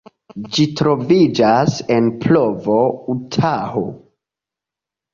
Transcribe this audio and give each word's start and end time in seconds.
Ĝi 0.53 0.63
troviĝas 0.79 1.77
en 1.97 2.09
Provo, 2.25 2.81
Utaho. 3.19 3.89